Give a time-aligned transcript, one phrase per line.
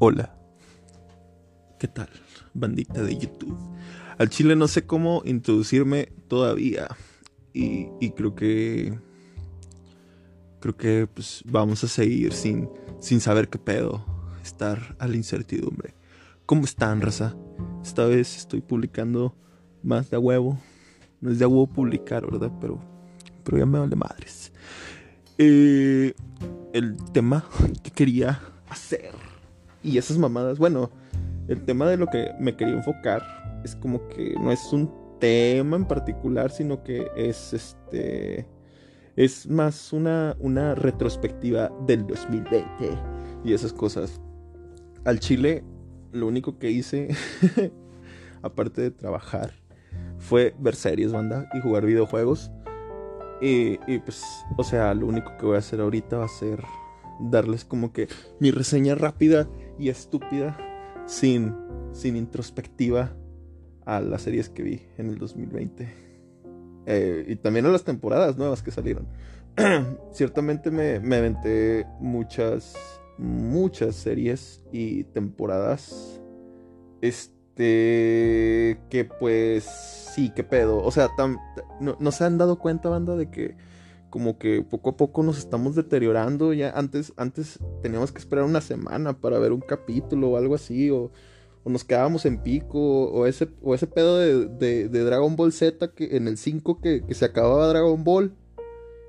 [0.00, 0.32] Hola.
[1.80, 2.08] ¿Qué tal,
[2.54, 3.58] bandita de YouTube?
[4.16, 6.86] Al chile no sé cómo introducirme todavía.
[7.52, 8.96] Y, y creo que.
[10.60, 12.68] Creo que pues vamos a seguir sin,
[13.00, 14.04] sin saber qué pedo.
[14.40, 15.94] Estar a la incertidumbre.
[16.46, 17.34] ¿Cómo están, raza?
[17.82, 19.34] Esta vez estoy publicando
[19.82, 20.60] más de a huevo.
[21.20, 22.52] No es de a huevo publicar, ¿verdad?
[22.60, 22.80] Pero,
[23.42, 24.52] pero ya me vale madres.
[25.38, 26.14] Eh,
[26.72, 27.44] el tema
[27.82, 29.27] que quería hacer
[29.88, 30.90] y esas mamadas, bueno,
[31.48, 33.22] el tema de lo que me quería enfocar
[33.64, 38.46] es como que no es un tema en particular, sino que es este
[39.16, 42.64] es más una, una retrospectiva del 2020
[43.44, 44.20] y esas cosas.
[45.04, 45.64] Al Chile,
[46.12, 47.08] lo único que hice,
[48.42, 49.54] aparte de trabajar,
[50.18, 52.52] fue ver series, banda, y jugar videojuegos.
[53.40, 54.22] Y, y, pues,
[54.56, 56.62] o sea, lo único que voy a hacer ahorita va a ser
[57.18, 59.48] darles como que mi reseña rápida
[59.78, 60.56] y estúpida,
[61.06, 61.54] sin,
[61.92, 63.12] sin introspectiva,
[63.84, 65.88] a las series que vi en el 2020.
[66.86, 69.06] Eh, y también a las temporadas nuevas que salieron.
[70.12, 72.76] Ciertamente me, me aventé muchas,
[73.18, 76.20] muchas series y temporadas.
[77.00, 78.80] Este.
[78.90, 79.64] Que pues.
[79.64, 80.82] Sí, qué pedo.
[80.82, 81.08] O sea,
[81.80, 83.56] no, no, se han dado cuenta, banda, de que.
[84.10, 86.52] Como que poco a poco nos estamos deteriorando.
[86.52, 90.90] Ya antes, antes teníamos que esperar una semana para ver un capítulo o algo así.
[90.90, 91.10] O,
[91.64, 93.10] nos quedábamos en pico.
[93.10, 96.80] O ese, o ese pedo de, de, de Dragon Ball Z que en el 5
[96.80, 98.32] que, que se acababa Dragon Ball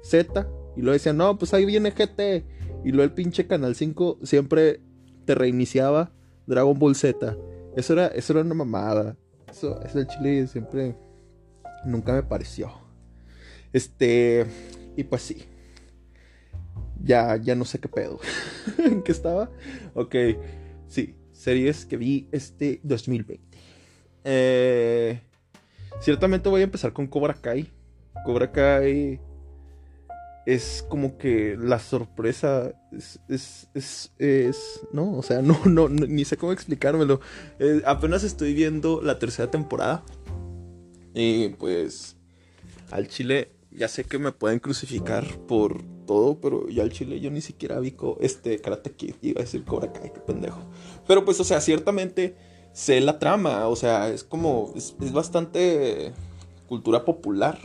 [0.03, 0.47] Z.
[0.75, 2.45] Y luego decían, no, pues ahí viene GT.
[2.83, 4.81] Y luego el pinche Canal 5 siempre
[5.25, 6.11] te reiniciaba
[6.47, 7.37] Dragon Ball Z.
[7.75, 9.15] Eso era, eso era una mamada.
[9.49, 10.95] Eso, eso el chile siempre
[11.85, 12.71] nunca me pareció.
[13.73, 14.45] Este.
[14.95, 15.45] Y pues sí.
[17.01, 18.19] Ya, ya no sé qué pedo.
[18.77, 19.49] ¿En qué estaba?
[19.93, 20.15] Ok.
[20.87, 21.15] Sí.
[21.31, 23.39] Series que vi este 2020.
[24.25, 25.21] Eh,
[26.01, 27.71] ciertamente voy a empezar con Cobra Kai.
[28.25, 29.21] Cobra Kai
[30.45, 36.25] es como que la sorpresa es, es, es, es, no, o sea, no, no, ni
[36.25, 37.21] sé cómo explicármelo.
[37.59, 40.03] Eh, apenas estoy viendo la tercera temporada
[41.13, 42.17] y pues
[42.91, 47.29] al chile ya sé que me pueden crucificar por todo, pero ya al chile yo
[47.29, 50.59] ni siquiera vi este Karate Kid, iba a decir Cobra Kai, qué pendejo.
[51.07, 52.35] Pero pues, o sea, ciertamente
[52.73, 56.13] sé la trama, o sea, es como, es, bastante
[56.67, 57.59] cultura popular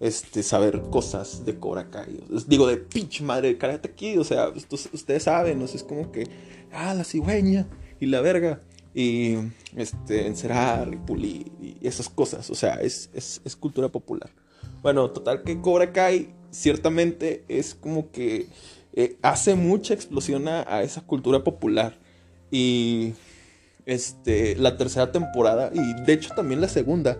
[0.00, 2.20] este, saber cosas de Cobra Kai.
[2.46, 4.20] Digo, de pinche madre de Karate Kid.
[4.20, 4.52] O sea,
[4.92, 5.64] ustedes saben, ¿no?
[5.64, 6.28] es como que,
[6.72, 7.66] ah, la cigüeña
[8.00, 8.62] y la verga.
[8.94, 9.36] Y
[9.74, 12.50] este, encerar y pulir y esas cosas.
[12.50, 14.30] O sea, es, es cultura popular.
[14.84, 18.48] Bueno, total que Cobra Kai ciertamente es como que
[18.92, 21.96] eh, hace mucha explosión a, esa cultura popular.
[22.50, 23.14] Y
[23.86, 27.16] este, la tercera temporada, y de hecho también la segunda,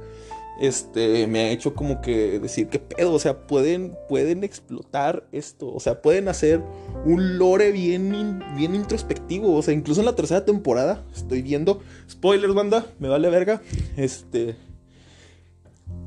[0.60, 3.14] este, me ha hecho como que decir, ¿qué pedo?
[3.14, 6.60] O sea, pueden, pueden explotar esto, o sea, pueden hacer
[7.06, 12.52] un lore bien, bien introspectivo, o sea, incluso en la tercera temporada estoy viendo, spoilers,
[12.52, 13.62] banda, me vale verga,
[13.96, 14.54] este,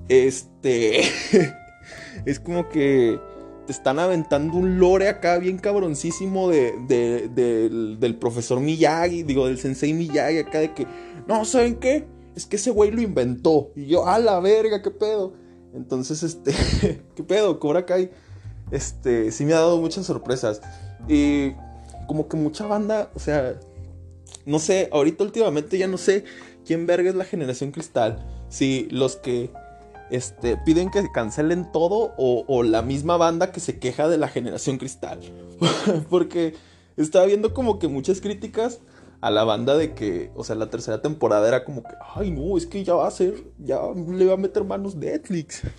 [0.09, 1.01] este,
[2.25, 3.19] es como que
[3.65, 9.23] te están aventando un lore acá bien cabroncísimo de, de, de del, del profesor Miyagi,
[9.23, 10.87] digo, del sensei Miyagi acá de que,
[11.27, 12.05] no, ¿saben qué?
[12.37, 13.71] es que ese güey lo inventó.
[13.75, 15.33] Y yo, a la verga, qué pedo.
[15.73, 16.53] Entonces, este,
[17.15, 18.11] qué pedo, Cobra Kai,
[18.69, 20.61] este, sí me ha dado muchas sorpresas.
[21.07, 21.53] Y
[22.07, 23.59] como que mucha banda, o sea,
[24.45, 26.25] no sé, ahorita últimamente ya no sé
[26.63, 28.23] quién verga es la generación cristal.
[28.49, 29.49] Si los que
[30.09, 34.77] este, piden que cancelen todo o, la misma banda que se queja de la generación
[34.77, 35.19] cristal.
[36.09, 36.55] Porque
[36.95, 38.79] estaba viendo como que muchas críticas
[39.21, 42.57] a la banda de que, o sea, la tercera temporada era como que, ay, no,
[42.57, 45.63] es que ya va a ser, ya le va a meter manos Netflix.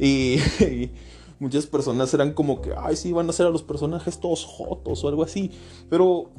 [0.00, 0.92] Y, y
[1.40, 5.02] muchas personas eran como que, ay, sí, van a ser a los personajes todos jotos
[5.02, 5.50] o algo así.
[5.90, 6.30] Pero,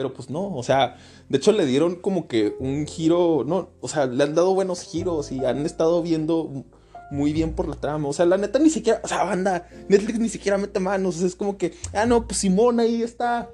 [0.00, 0.96] pero pues no, o sea,
[1.28, 4.80] de hecho le dieron como que un giro, no, o sea, le han dado buenos
[4.80, 6.64] giros y han estado viendo
[7.10, 8.08] muy bien por la trama.
[8.08, 11.20] O sea, la neta ni siquiera, o sea, banda, Netflix ni siquiera mete manos.
[11.20, 13.50] Es como que, ah, no, pues Simón ahí está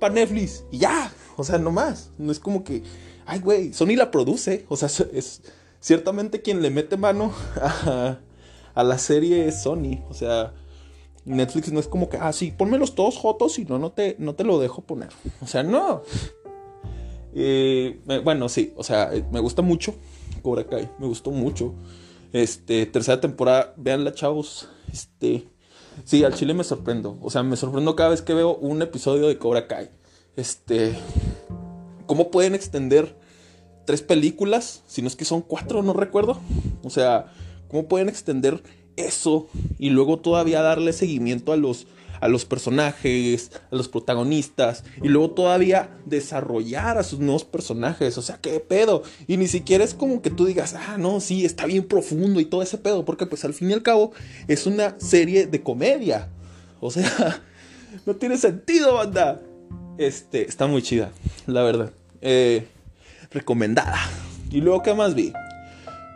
[0.00, 1.12] para Netflix y ya.
[1.36, 2.08] O sea, no más.
[2.16, 2.82] No es como que,
[3.26, 4.64] ay, güey, Sony la produce.
[4.70, 5.42] O sea, es
[5.78, 8.16] ciertamente quien le mete mano a,
[8.74, 10.02] a la serie es Sony.
[10.08, 10.54] O sea,
[11.24, 14.34] Netflix no es como que, ah, sí, ponmelos todos jotos y no, no te, no
[14.34, 15.10] te lo dejo poner.
[15.40, 16.02] O sea, no.
[17.34, 19.94] Eh, bueno, sí, o sea, me gusta mucho
[20.42, 21.74] Cobra Kai, me gustó mucho.
[22.32, 24.68] Este, tercera temporada, veanla, chavos.
[24.92, 25.46] Este,
[26.04, 27.18] sí, al chile me sorprendo.
[27.22, 29.90] O sea, me sorprendo cada vez que veo un episodio de Cobra Kai.
[30.36, 30.94] Este,
[32.06, 33.16] ¿Cómo pueden extender
[33.86, 34.82] tres películas?
[34.86, 36.38] Si no es que son cuatro, no recuerdo.
[36.82, 37.32] O sea,
[37.68, 38.62] ¿cómo pueden extender
[38.96, 39.48] eso
[39.78, 41.86] y luego todavía darle seguimiento a los
[42.22, 48.16] a los personajes, a los protagonistas, y luego todavía desarrollar a sus nuevos personajes.
[48.16, 49.02] O sea, qué pedo.
[49.26, 52.44] Y ni siquiera es como que tú digas, ah, no, sí, está bien profundo y
[52.44, 54.12] todo ese pedo, porque pues al fin y al cabo
[54.46, 56.28] es una serie de comedia.
[56.78, 57.42] O sea,
[58.06, 59.42] no tiene sentido, banda.
[59.98, 61.10] Este, está muy chida,
[61.48, 61.90] la verdad.
[62.20, 62.68] Eh,
[63.32, 63.98] recomendada.
[64.52, 65.32] Y luego, ¿qué más vi?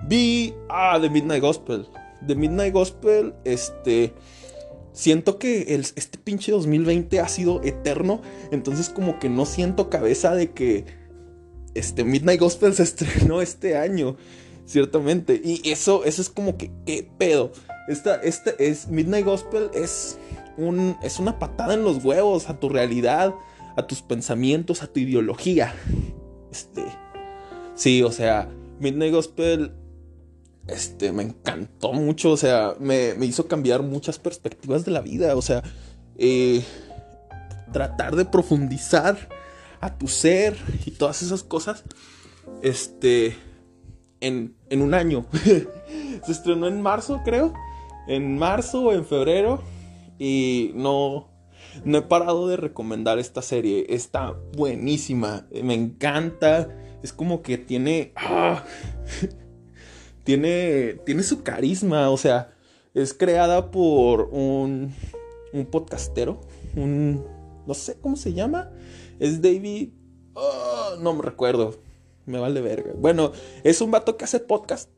[0.06, 1.88] Vi, ah, The Midnight Gospel.
[2.26, 4.12] The Midnight Gospel, este
[4.96, 8.22] siento que el, este pinche 2020 ha sido eterno.
[8.50, 10.86] Entonces como que no siento cabeza de que
[11.74, 14.16] este Midnight Gospel se estrenó este año.
[14.64, 15.40] Ciertamente.
[15.44, 17.52] Y eso, eso es como que, ¿qué pedo?
[17.86, 20.18] Esta, este es, Midnight Gospel es,
[20.56, 23.32] un, es una patada en los huevos a tu realidad,
[23.76, 25.72] a tus pensamientos, a tu ideología.
[26.50, 26.84] Este,
[27.76, 28.48] sí, o sea,
[28.80, 29.72] Midnight Gospel
[30.68, 35.42] este, me encantó mucho, o sea, me, hizo cambiar muchas perspectivas de la vida, o
[35.42, 35.62] sea,
[36.16, 36.64] eh,
[37.72, 39.28] tratar de profundizar
[39.80, 41.84] a tu ser y todas esas cosas,
[42.62, 43.36] este,
[44.20, 45.26] en, en un año.
[46.24, 47.54] Se estrenó en marzo, creo,
[48.08, 49.62] en marzo o en febrero,
[50.18, 51.28] y no,
[51.84, 56.68] no he parado de recomendar esta serie, está buenísima, me encanta,
[57.04, 58.12] es como que tiene...
[58.16, 58.64] Ah,
[60.26, 62.52] tiene, tiene su carisma, o sea,
[62.94, 64.92] es creada por un,
[65.52, 66.40] un podcastero,
[66.74, 67.24] un,
[67.64, 68.72] no sé cómo se llama,
[69.20, 69.90] es David,
[70.34, 71.76] oh, no me recuerdo,
[72.26, 72.92] me vale verga.
[72.98, 73.30] Bueno,
[73.62, 74.90] es un vato que hace podcast,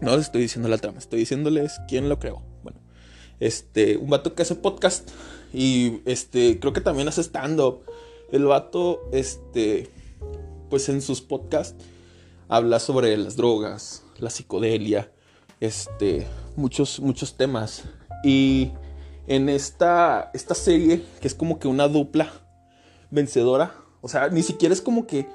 [0.00, 2.42] no les estoy diciendo la trama, estoy diciéndoles quién lo creó.
[2.62, 2.80] Bueno,
[3.40, 5.10] este, un vato que hace podcast
[5.52, 7.82] y este, creo que también hace stand-up.
[8.32, 9.90] El vato, este,
[10.70, 11.84] pues en sus podcasts
[12.48, 15.10] habla sobre las drogas, la psicodelia,
[15.60, 16.26] este,
[16.56, 17.84] muchos, muchos temas.
[18.24, 18.72] Y
[19.26, 22.30] en esta, esta serie, que es como que una dupla
[23.10, 25.26] vencedora, o sea, ni siquiera es como que,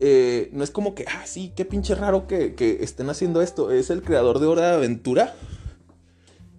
[0.00, 3.90] eh, no es como que, ah, sí, qué pinche raro que, estén haciendo esto, es
[3.90, 5.34] el creador de Hora de Aventura.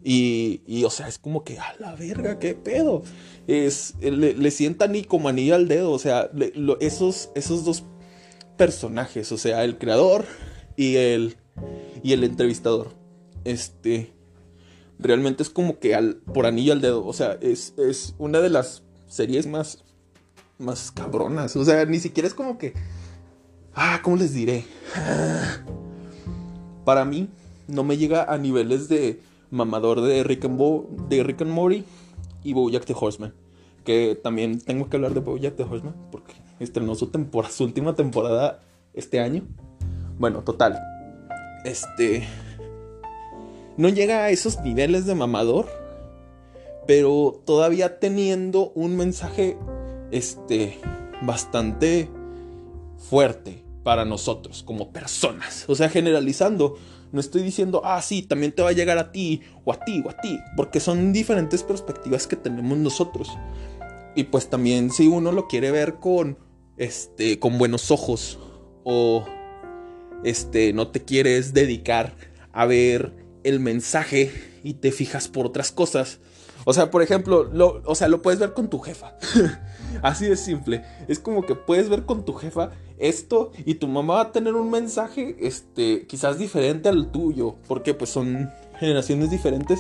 [0.01, 3.03] Y, y, o sea, es como que, a la verga, qué pedo.
[3.47, 6.31] Es, le, sientan ni como anillo al dedo, o sea,
[6.80, 7.83] esos, esos dos
[8.57, 10.25] personajes, o sea, el creador
[10.79, 11.35] y el,
[12.03, 12.93] y el entrevistador.
[13.43, 14.13] Este,
[14.97, 18.49] realmente es como que al, por anillo al dedo, o sea, es, es una de
[18.49, 19.83] las series más,
[20.57, 22.75] más cabronas, o sea, ni siquiera es como que,
[23.75, 24.63] ah, ¿cómo les diré?
[26.85, 27.27] Para mí,
[27.67, 29.19] no me llega a niveles de
[29.51, 31.83] mamador de Rick and, Bo, de Rick and Morty
[32.41, 33.33] y Bojack the Horseman.
[33.83, 37.95] Que también tengo que hablar de Bojack the Horseman porque estrenó su, temporada, su última
[37.95, 38.61] temporada
[38.93, 39.43] este año.
[40.19, 40.80] Bueno, total.
[41.63, 42.27] Este.
[43.77, 45.68] No llega a esos niveles de mamador.
[46.86, 49.57] Pero todavía teniendo un mensaje.
[50.12, 50.77] Este.
[51.21, 52.10] Bastante
[53.10, 55.66] fuerte para nosotros como personas.
[55.68, 56.77] O sea, generalizando.
[57.12, 60.04] No estoy diciendo, ah, sí, también te va a llegar a ti, o a ti,
[60.06, 60.38] o a ti.
[60.56, 63.29] Porque son diferentes perspectivas que tenemos nosotros.
[64.15, 66.38] Y pues también si uno lo quiere ver con,
[66.77, 68.38] este, con buenos ojos.
[68.84, 69.25] O
[70.23, 72.13] este, no te quieres dedicar
[72.51, 74.31] a ver el mensaje
[74.63, 76.19] y te fijas por otras cosas.
[76.65, 79.15] O sea, por ejemplo, lo, o sea, lo puedes ver con tu jefa.
[80.01, 80.83] Así de simple.
[81.07, 84.53] Es como que puedes ver con tu jefa esto y tu mamá va a tener
[84.53, 89.79] un mensaje, este, quizás diferente al tuyo, porque pues son generaciones diferentes,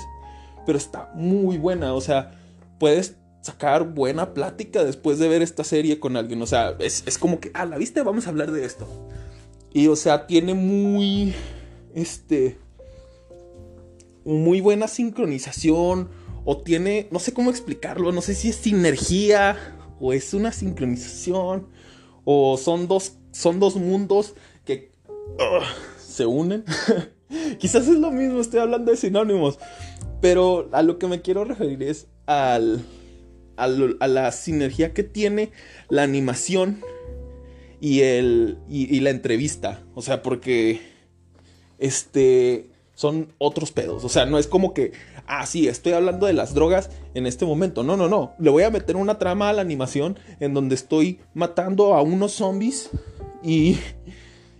[0.65, 1.93] pero está muy buena.
[1.93, 2.31] O sea,
[2.79, 6.41] puedes sacar buena plática después de ver esta serie con alguien.
[6.41, 8.87] O sea, es, es como que, ah, la viste, vamos a hablar de esto.
[9.73, 11.33] Y o sea, tiene muy,
[11.93, 12.57] este,
[14.25, 16.09] muy buena sincronización.
[16.45, 21.67] O tiene, no sé cómo explicarlo, no sé si es sinergia o es una sincronización.
[22.23, 24.33] O son dos, son dos mundos
[24.65, 24.91] que
[25.99, 26.63] se unen.
[27.59, 29.59] Quizás es lo mismo, estoy hablando de sinónimos.
[30.21, 32.83] Pero a lo que me quiero referir es al,
[33.57, 33.67] a
[34.07, 35.51] la sinergia que tiene
[35.89, 36.81] la animación
[37.81, 39.81] y, el, y, la entrevista.
[39.95, 40.81] O sea, porque
[41.77, 44.03] este son otros pedos.
[44.03, 44.91] O sea, no es como que,
[45.25, 47.83] ah, sí, estoy hablando de las drogas en este momento.
[47.83, 48.33] No, no, no.
[48.39, 52.33] Le voy a meter una trama a la animación en donde estoy matando a unos
[52.33, 52.89] zombies
[53.41, 53.77] y,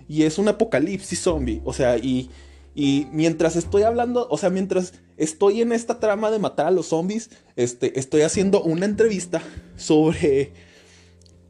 [0.08, 1.62] y es un apocalipsis zombie.
[1.66, 2.30] O sea, y,
[2.74, 6.88] y mientras estoy hablando, o sea, mientras estoy en esta trama de matar a los
[6.88, 9.42] zombies, este, estoy haciendo una entrevista
[9.76, 10.54] sobre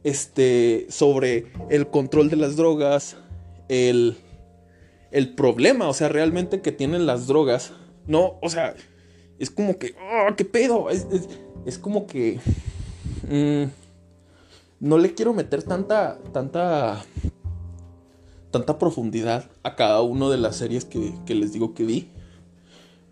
[0.04, 3.16] este, sobre el control de las drogas,
[3.68, 4.16] el,
[5.10, 7.72] el problema, o sea, realmente que tienen las drogas.
[8.06, 8.74] No, o sea,
[9.38, 10.88] es como que, oh, qué pedo!
[10.90, 12.40] Es, como que...
[13.28, 13.70] Mm,
[14.80, 17.04] no le quiero meter tanta, tanta,
[18.50, 22.08] tanta profundidad a cada una de las series que, que les digo que vi.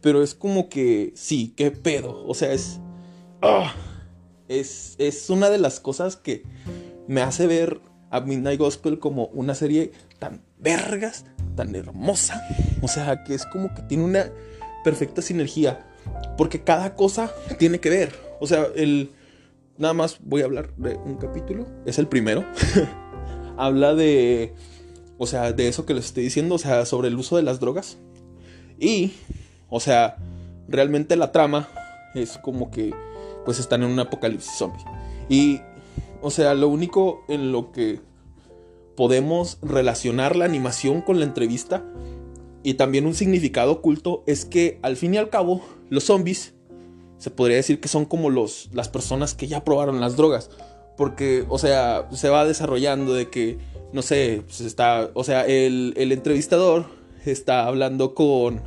[0.00, 2.24] Pero es como que, sí, qué pedo.
[2.26, 2.80] O sea, es...
[3.42, 3.74] Ah,
[4.48, 6.42] es, es una de las cosas que
[7.06, 11.24] me hace ver a Midnight Gospel como una serie tan vergas,
[11.56, 12.42] tan hermosa.
[12.82, 14.32] O sea, que es como que tiene una
[14.84, 15.86] perfecta sinergia.
[16.36, 18.14] Porque cada cosa tiene que ver.
[18.40, 19.12] O sea, el...
[19.76, 21.66] Nada más voy a hablar de un capítulo.
[21.86, 22.44] Es el primero.
[23.56, 24.54] Habla de...
[25.18, 26.54] O sea, de eso que les estoy diciendo.
[26.54, 27.98] O sea, sobre el uso de las drogas.
[28.78, 29.12] Y...
[29.68, 30.16] O sea,
[30.66, 31.68] realmente la trama
[32.14, 32.94] es como que
[33.44, 34.84] pues están en un apocalipsis zombie.
[35.28, 35.60] Y,
[36.20, 38.00] o sea, lo único en lo que
[38.96, 41.84] podemos relacionar la animación con la entrevista
[42.62, 46.54] y también un significado oculto es que al fin y al cabo los zombies
[47.18, 50.50] se podría decir que son como los, las personas que ya probaron las drogas.
[50.96, 53.58] Porque, o sea, se va desarrollando de que,
[53.92, 56.86] no sé, pues está, o sea, el, el entrevistador
[57.24, 58.62] está hablando con,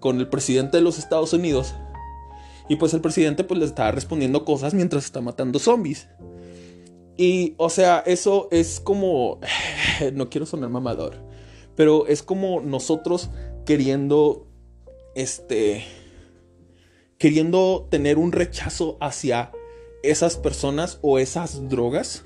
[0.00, 1.74] con el presidente de los Estados Unidos
[2.68, 6.08] y pues el presidente pues le está respondiendo cosas mientras está matando zombies.
[7.16, 9.40] Y o sea, eso es como...
[10.12, 11.16] No quiero sonar mamador.
[11.74, 13.30] Pero es como nosotros
[13.66, 14.46] queriendo...
[15.14, 15.84] Este...
[17.18, 19.50] Queriendo tener un rechazo hacia
[20.04, 22.24] esas personas o esas drogas.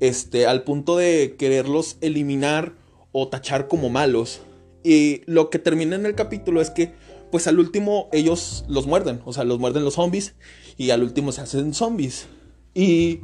[0.00, 2.72] Este, al punto de quererlos eliminar
[3.12, 4.40] o tachar como malos.
[4.82, 6.94] Y lo que termina en el capítulo es que
[7.30, 10.34] pues al último ellos los muerden, o sea, los muerden los zombies
[10.76, 12.26] y al último se hacen zombies.
[12.74, 13.20] Y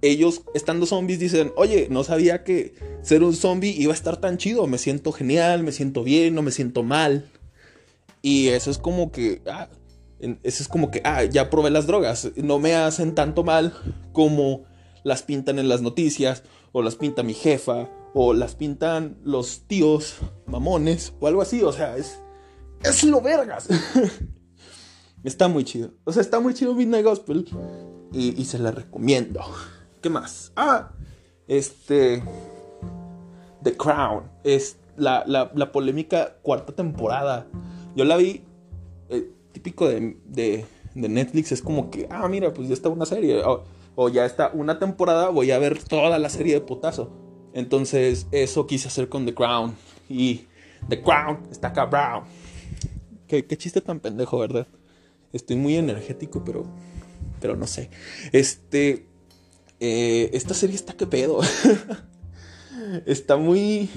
[0.00, 4.38] ellos, estando zombies, dicen, oye, no sabía que ser un zombie iba a estar tan
[4.38, 7.30] chido, me siento genial, me siento bien, no me siento mal.
[8.22, 9.68] Y eso es como que, ah,
[10.20, 13.74] eso es como que, ah, ya probé las drogas, no me hacen tanto mal
[14.12, 14.64] como
[15.04, 16.42] las pintan en las noticias,
[16.72, 20.16] o las pinta mi jefa, o las pintan los tíos
[20.46, 22.20] mamones, o algo así, o sea, es
[22.82, 23.68] es lo vergas.
[25.24, 25.90] está muy chido.
[26.04, 27.46] O sea, está muy chido Midnight Gospel.
[28.12, 29.40] Y, se la recomiendo.
[30.00, 30.52] ¿Qué más?
[30.56, 30.92] Ah,
[31.46, 32.22] este.
[33.62, 34.30] The Crown.
[34.44, 37.46] Es la, polémica cuarta temporada.
[37.94, 38.44] Yo la vi.
[39.10, 41.52] Eh, típico de, de, Netflix.
[41.52, 43.42] Es como que, ah, mira, pues ya está una serie.
[43.96, 45.28] O, ya está una temporada.
[45.28, 47.12] Voy a ver toda la serie de putazo.
[47.52, 49.74] Entonces, eso quise hacer con The Crown.
[50.08, 50.46] Y
[50.88, 52.24] The Crown está acá,
[53.28, 54.66] Qué, chiste tan pendejo, ¿verdad?
[55.34, 56.64] Estoy muy energético, pero.
[57.40, 57.90] Pero no sé.
[58.32, 59.06] Este.
[59.80, 61.40] Eh, esta serie está que pedo.
[63.06, 63.90] está muy.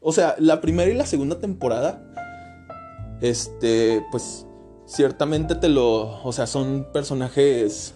[0.00, 3.18] O sea, la primera y la segunda temporada.
[3.20, 4.04] Este.
[4.12, 4.46] Pues.
[4.86, 6.22] Ciertamente te lo.
[6.22, 7.94] O sea, son personajes.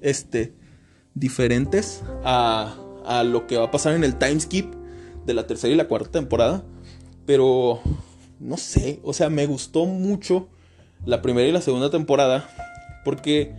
[0.00, 0.54] Este.
[1.14, 2.74] Diferentes a,
[3.04, 4.72] a lo que va a pasar en el time skip
[5.26, 6.64] de la tercera y la cuarta temporada.
[7.26, 7.82] Pero
[8.42, 10.48] no sé, o sea, me gustó mucho
[11.04, 12.48] la primera y la segunda temporada
[13.04, 13.54] porque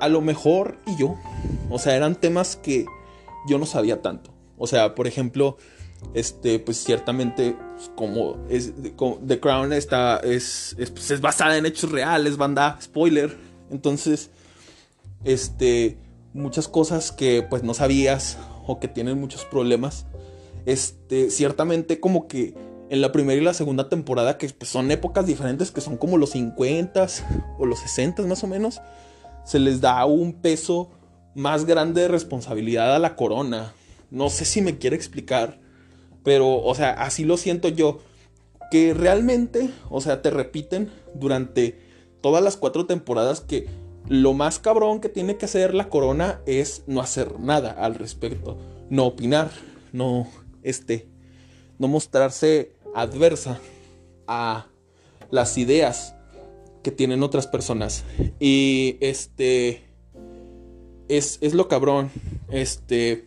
[0.00, 1.16] a lo mejor y yo,
[1.68, 2.86] o sea, eran temas que
[3.48, 4.32] yo no sabía tanto.
[4.56, 5.56] O sea, por ejemplo,
[6.14, 8.72] este, pues ciertamente, pues, como es
[9.26, 13.36] The Crown está, es, es, pues, es, basada en hechos reales, banda, spoiler.
[13.70, 14.30] Entonces,
[15.24, 15.98] este,
[16.34, 20.06] muchas cosas que pues no sabías o que tienen muchos problemas,
[20.66, 22.54] este, ciertamente como que
[22.90, 26.16] en la primera y la segunda temporada, que pues, son épocas diferentes, que son como
[26.16, 27.06] los 50
[27.58, 28.80] o los 60 más o menos,
[29.44, 30.90] se les da un peso
[31.34, 33.72] más grande de responsabilidad a la corona.
[34.10, 35.60] No sé si me quiere explicar,
[36.24, 38.00] pero, o sea, así lo siento yo.
[38.70, 41.80] Que realmente, o sea, te repiten durante
[42.20, 43.66] todas las cuatro temporadas que
[44.08, 48.58] lo más cabrón que tiene que hacer la corona es no hacer nada al respecto,
[48.90, 49.50] no opinar,
[49.92, 50.26] no,
[50.62, 51.08] este,
[51.78, 53.60] no mostrarse adversa
[54.26, 54.66] a
[55.30, 56.14] las ideas
[56.82, 58.04] que tienen otras personas.
[58.38, 59.84] Y este
[61.08, 62.10] es, es lo cabrón.
[62.50, 63.26] Este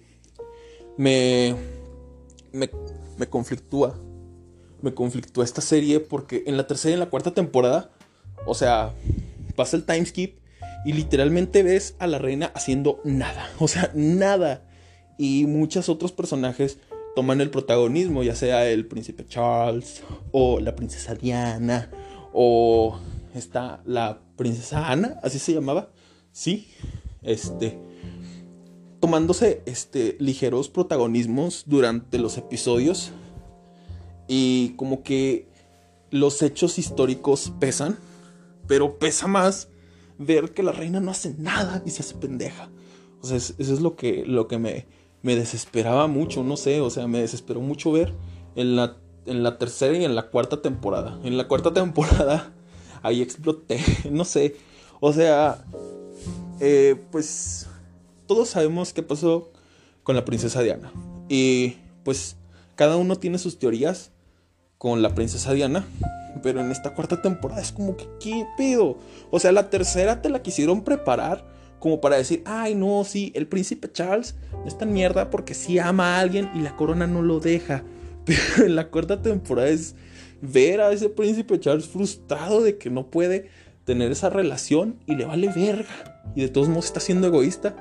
[0.98, 1.56] me,
[2.52, 2.70] me,
[3.18, 4.00] me conflictúa.
[4.82, 7.92] Me conflictúa esta serie porque en la tercera y en la cuarta temporada,
[8.46, 8.94] o sea,
[9.56, 10.40] pasa el time skip
[10.86, 13.50] y literalmente ves a la reina haciendo nada.
[13.60, 14.68] O sea, nada.
[15.18, 16.80] Y muchos otros personajes
[17.16, 21.92] toman el protagonismo, ya sea el príncipe Charles o la princesa Diana
[22.34, 23.00] o
[23.34, 25.90] está la princesa Ana, así se llamaba.
[26.32, 26.68] Sí,
[27.22, 27.78] este
[29.02, 33.12] tomándose este, ligeros protagonismos durante los episodios
[34.28, 35.50] y como que
[36.12, 37.98] los hechos históricos pesan,
[38.68, 39.70] pero pesa más
[40.20, 42.70] ver que la reina no hace nada y se hace pendeja.
[43.22, 44.86] O sea, eso es lo que, lo que me,
[45.22, 48.14] me desesperaba mucho, no sé, o sea, me desesperó mucho ver
[48.56, 51.20] en la, en la tercera y en la cuarta temporada.
[51.24, 52.54] En la cuarta temporada
[53.04, 53.80] ahí exploté,
[54.12, 54.56] no sé,
[55.00, 55.64] o sea,
[56.60, 57.68] eh, pues
[58.28, 59.52] todos sabemos qué pasó
[60.04, 60.92] con la princesa Diana.
[61.30, 62.38] Y pues
[62.76, 64.12] cada uno tiene sus teorías
[64.78, 65.86] con la princesa Diana.
[66.44, 68.98] Pero en esta cuarta temporada es como que, ¿qué pedo?
[69.30, 71.46] O sea, la tercera te la quisieron preparar
[71.82, 75.80] como para decir, ay, no, sí, el príncipe Charles no es tan mierda porque sí
[75.80, 77.84] ama a alguien y la corona no lo deja.
[78.26, 79.96] Pero en la cuarta temporada es
[80.42, 83.50] ver a ese príncipe Charles frustrado de que no puede
[83.84, 86.22] tener esa relación y le vale verga.
[86.36, 87.76] Y de todos modos está siendo egoísta.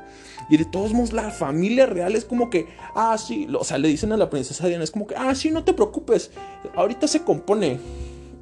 [0.49, 3.89] Y de todos modos la familia real es como que, ah, sí, o sea, le
[3.89, 6.31] dicen a la princesa Diana, es como que, ah, sí, no te preocupes,
[6.75, 7.79] ahorita se compone.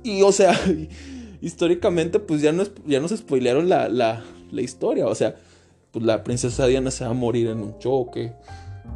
[0.04, 0.56] Y, o sea,
[1.40, 4.22] históricamente, pues ya nos, ya nos spoilearon la, la,
[4.52, 5.08] la historia.
[5.08, 5.34] O sea,
[5.90, 8.35] pues la princesa Diana se va a morir en un choque.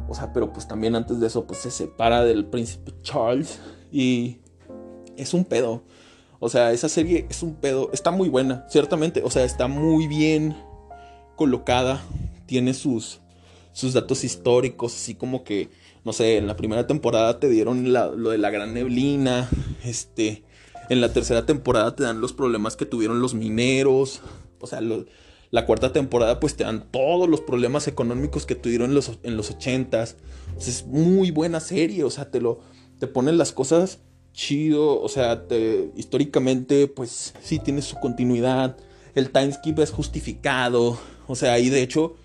[0.07, 3.59] O sea, pero pues también antes de eso, pues se separa del príncipe Charles.
[3.91, 4.39] Y
[5.17, 5.83] es un pedo.
[6.39, 7.89] O sea, esa serie es un pedo.
[7.93, 9.21] Está muy buena, ciertamente.
[9.23, 10.55] O sea, está muy bien
[11.35, 12.01] colocada.
[12.45, 13.21] Tiene sus,
[13.71, 15.69] sus datos históricos, así como que,
[16.03, 19.49] no sé, en la primera temporada te dieron lo de la gran neblina.
[19.83, 20.43] Este,
[20.89, 24.21] en la tercera temporada te dan los problemas que tuvieron los mineros.
[24.59, 24.79] O sea,
[25.53, 29.37] la cuarta temporada pues te dan todos los problemas económicos que tuvieron en los, en
[29.37, 30.01] los 80
[30.57, 32.03] es muy buena serie.
[32.03, 32.61] O sea, te lo...
[32.97, 33.99] Te ponen las cosas
[34.33, 35.45] chido, o sea,
[35.95, 38.77] históricamente pues sí tiene su continuidad,
[39.13, 42.15] el timeskip es justificado, o sea, y de hecho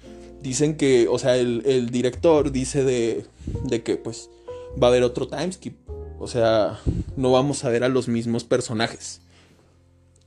[0.40, 3.26] dicen que, o sea, el, director dice de,
[3.64, 4.30] de, que pues
[4.82, 5.76] va a haber otro timeskip,
[6.19, 6.80] o sea,
[7.17, 9.21] no vamos a ver a los mismos personajes.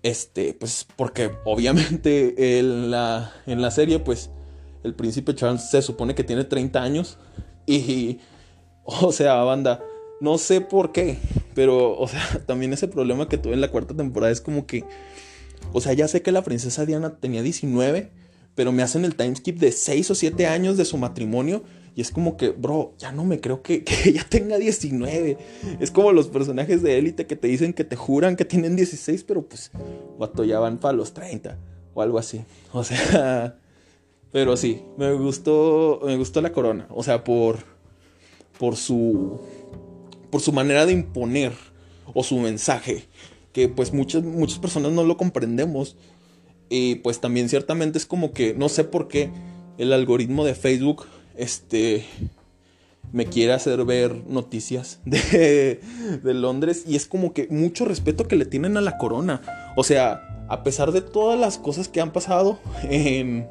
[0.04, 4.32] Este, pues porque obviamente en la, en la serie pues
[4.84, 7.18] el príncipe Charles se supone que tiene 30 años
[7.68, 8.20] y,
[8.84, 9.84] o sea, banda,
[10.20, 11.18] no sé por qué,
[11.54, 14.86] pero, o sea, también ese problema que tuve en la cuarta temporada es como que,
[15.74, 18.12] o sea, ya sé que la princesa Diana tenía 19,
[18.56, 21.64] pero me hacen el timeskip de 6 o 7 años de su matrimonio.
[21.96, 25.38] Y es como que, bro, ya no me creo que, que ella tenga 19.
[25.80, 29.24] Es como los personajes de élite que te dicen que te juran que tienen 16,
[29.24, 29.72] pero pues,
[30.18, 31.58] vato, ya van para los 30
[31.94, 32.42] o algo así.
[32.74, 33.58] O sea,
[34.32, 36.88] pero sí, me gustó, me gustó la corona.
[36.90, 37.58] O sea, por,
[38.58, 39.40] por su
[40.32, 41.52] por su manera de imponer
[42.14, 43.06] o su mensaje,
[43.52, 45.98] que pues muchas, muchas personas no lo comprendemos.
[46.70, 49.30] Y pues también ciertamente es como que no sé por qué
[49.78, 51.06] el algoritmo de Facebook
[51.42, 52.06] este
[53.12, 55.82] me quiere hacer ver noticias de,
[56.24, 59.42] de, Londres y es como que mucho respeto que le tienen a la corona.
[59.76, 63.50] O sea, a pesar de todas las cosas que han pasado en,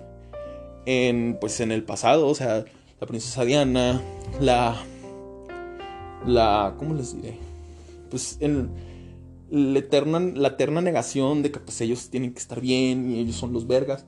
[0.86, 2.64] en pues en el pasado, o sea,
[3.00, 4.00] la princesa Diana,
[4.40, 4.76] la
[6.26, 7.36] la, ¿cómo les diré?
[8.10, 8.70] Pues en
[9.50, 13.36] la eterna, la eterna negación de que pues ellos tienen que estar bien y ellos
[13.36, 14.04] son los vergas.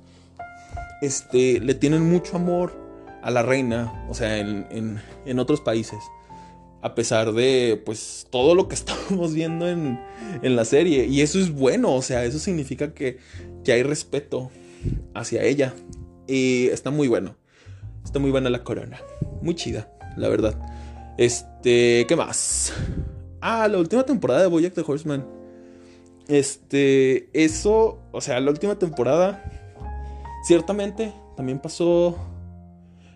[1.00, 2.81] Este, le tienen mucho amor
[3.22, 4.66] a la reina, o sea, en,
[5.24, 5.98] en, otros países.
[6.82, 10.00] A pesar de, pues, todo lo que estamos viendo en,
[10.42, 11.06] en, la serie.
[11.06, 13.18] Y eso es bueno, o sea, eso significa que,
[13.64, 14.50] que hay respeto
[15.14, 15.74] hacia ella.
[16.26, 17.36] Y está muy bueno.
[18.04, 19.00] Está muy buena la corona.
[19.40, 20.58] Muy chida, la verdad.
[21.18, 22.72] Este, ¿qué más?
[23.40, 25.24] Ah, la última temporada de Boyack the Horseman.
[26.26, 29.44] Este, eso, o sea, la última temporada,
[30.44, 32.16] ciertamente, también pasó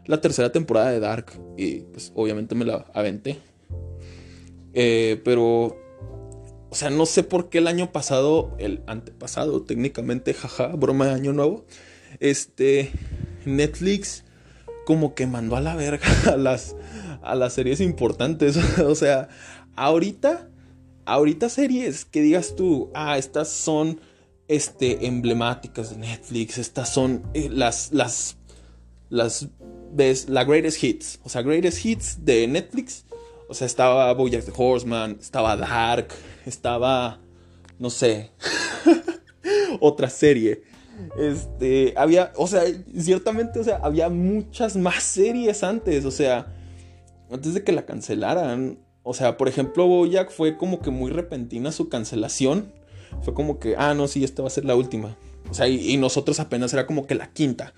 [0.07, 3.39] la tercera temporada de Dark y pues obviamente me la aventé.
[4.73, 5.77] Eh, pero,
[6.71, 11.13] o sea, no sé por qué el año pasado, el antepasado técnicamente, jaja, broma de
[11.13, 11.65] año nuevo,
[12.21, 12.91] este,
[13.45, 14.25] Netflix
[14.85, 16.77] como que mandó a la verga a las,
[17.23, 18.57] a las series importantes.
[18.79, 19.29] o sea,
[19.75, 20.49] ahorita,
[21.05, 24.01] ahorita series que digas tú, ah, estas son
[24.49, 28.37] este, emblemáticas de Netflix, estas son eh, las, las,
[29.11, 29.49] las,
[29.97, 33.05] ves, la greatest hits, o sea, greatest hits de Netflix.
[33.49, 36.09] O sea, estaba Bojack the Horseman, estaba Dark,
[36.45, 37.21] estaba,
[37.79, 38.31] no sé,
[39.81, 40.63] otra serie.
[41.19, 42.63] Este, había, o sea,
[42.99, 46.55] ciertamente, o sea, había muchas más series antes, o sea,
[47.31, 48.79] antes de que la cancelaran.
[49.03, 52.73] O sea, por ejemplo, Bojack fue como que muy repentina su cancelación.
[53.23, 55.17] Fue como que, ah, no, sí, esta va a ser la última.
[55.49, 57.73] O sea, y, nosotros apenas era como que la quinta.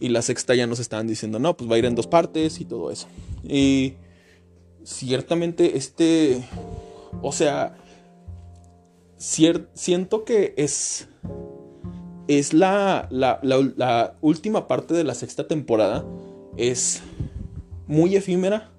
[0.00, 2.60] Y la sexta ya nos estaban diciendo, no, pues va a ir en dos partes
[2.60, 3.06] y todo eso.
[3.44, 3.94] Y
[4.84, 6.42] ciertamente este,
[7.20, 7.76] o sea,
[9.16, 11.08] siento que es,
[12.26, 16.04] es la, la, la, última parte de la sexta temporada.
[16.56, 17.02] Es
[17.86, 18.70] muy efímera.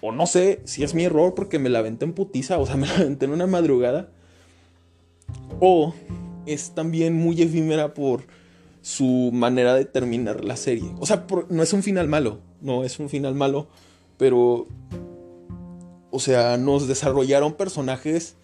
[0.00, 2.76] O no sé si es mi error porque me la aventé en putiza, o sea,
[2.76, 4.10] me la aventé en una madrugada.
[5.60, 5.94] O
[6.46, 8.22] es también muy efímera por
[8.88, 10.90] su manera de terminar la serie.
[10.98, 13.68] O sea, no es un final malo, no es un final malo,
[14.16, 14.66] pero,
[16.10, 18.36] o sea, nos desarrollaron personajes,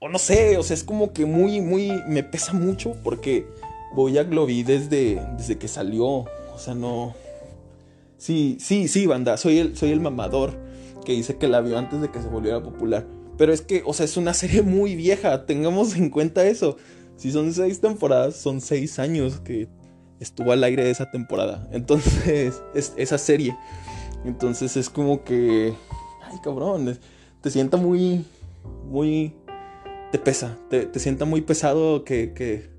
[0.00, 3.46] o no sé, o sea, es como que muy, muy, me pesa mucho porque
[3.94, 7.14] Boyack lo vi desde, desde que salió, o sea, no...
[8.18, 10.58] Sí, sí, sí, banda, soy el, soy el mamador
[11.06, 13.06] que dice que la vio antes de que se volviera popular.
[13.38, 16.76] Pero es que, o sea, es una serie muy vieja, tengamos en cuenta eso.
[17.16, 19.68] Si son seis temporadas, son seis años que
[20.20, 21.68] estuvo al aire esa temporada.
[21.72, 23.56] Entonces, es, esa serie.
[24.24, 25.74] Entonces es como que.
[26.22, 26.98] Ay, cabrón.
[27.40, 28.24] Te sienta muy.
[28.88, 29.34] Muy.
[30.12, 30.56] Te pesa.
[30.70, 32.70] Te, sienta muy pesado que, que,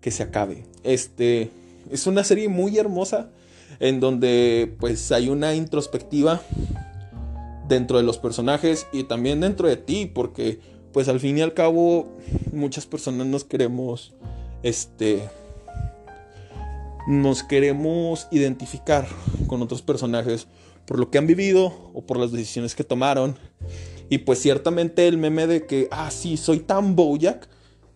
[0.00, 0.64] que se acabe.
[0.82, 1.50] Este.
[1.90, 3.30] Es una serie muy hermosa.
[3.80, 6.40] En donde pues hay una introspectiva
[7.68, 10.58] dentro de los personajes y también dentro de ti, porque
[10.92, 12.16] pues al fin y al cabo
[12.52, 14.14] muchas personas nos queremos,
[14.62, 15.28] este,
[17.06, 19.06] nos queremos identificar
[19.46, 20.46] con otros personajes
[20.86, 23.36] por lo que han vivido o por las decisiones que tomaron.
[24.08, 27.48] Y pues ciertamente el meme de que, ah, sí, soy tan Bojack,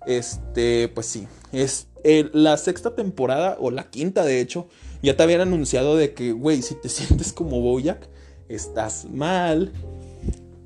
[0.06, 1.88] este, pues sí, es
[2.32, 4.68] la sexta temporada o la quinta de hecho,
[5.02, 8.08] ya te habían anunciado de que, güey, si te sientes como Bojack,
[8.48, 9.72] estás mal.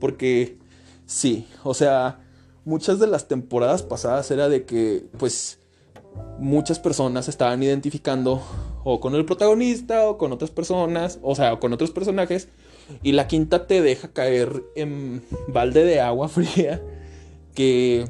[0.00, 0.58] Porque
[1.07, 2.21] sí, o sea,
[2.64, 5.59] muchas de las temporadas pasadas era de que, pues,
[6.38, 8.42] muchas personas estaban identificando
[8.85, 12.49] o con el protagonista o con otras personas, o sea, o con otros personajes.
[13.03, 16.83] Y la quinta te deja caer en balde de agua fría
[17.55, 18.09] que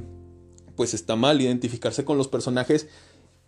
[0.75, 2.89] pues está mal identificarse con los personajes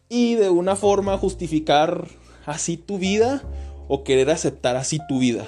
[0.09, 2.09] y de una forma justificar
[2.47, 3.43] así tu vida
[3.89, 5.47] o querer aceptar así tu vida.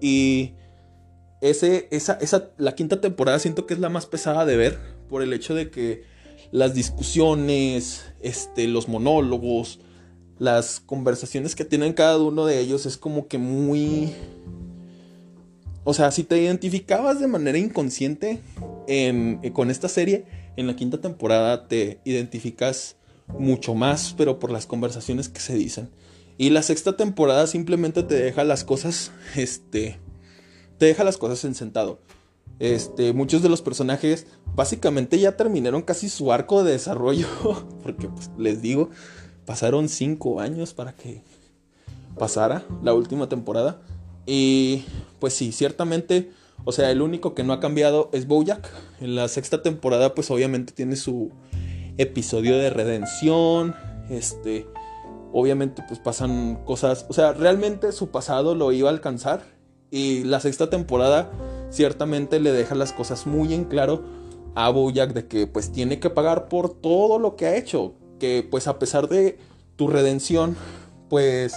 [0.00, 0.52] Y
[1.40, 5.32] esa, esa, la quinta temporada siento que es la más pesada de ver por el
[5.32, 6.02] hecho de que
[6.50, 9.80] las discusiones, este, los monólogos,
[10.38, 14.14] las conversaciones que tienen cada uno de ellos es como que muy...
[15.84, 18.40] O sea, si te identificabas de manera inconsciente
[18.86, 22.96] en, con esta serie, en la quinta temporada te identificas
[23.38, 25.88] mucho más, pero por las conversaciones que se dicen.
[26.36, 29.98] Y la sexta temporada simplemente te deja las cosas, este,
[30.78, 31.98] te deja las cosas en sentado.
[32.58, 37.28] Este, muchos de los personajes básicamente ya terminaron casi su arco de desarrollo,
[37.82, 38.90] porque pues, les digo,
[39.44, 41.22] pasaron cinco años para que
[42.18, 43.80] pasara la última temporada.
[44.26, 44.84] Y
[45.20, 46.30] pues sí, ciertamente,
[46.64, 48.70] o sea, el único que no ha cambiado es Bojack.
[49.00, 51.30] En la sexta temporada, pues obviamente tiene su
[51.96, 53.74] episodio de redención.
[54.10, 54.66] Este,
[55.32, 57.06] obviamente, pues pasan cosas.
[57.08, 59.57] O sea, realmente su pasado lo iba a alcanzar.
[59.90, 61.30] Y la sexta temporada
[61.70, 64.02] ciertamente le deja las cosas muy en claro
[64.54, 68.46] a Bojack de que pues tiene que pagar por todo lo que ha hecho, que
[68.48, 69.38] pues a pesar de
[69.76, 70.56] tu redención,
[71.08, 71.54] pues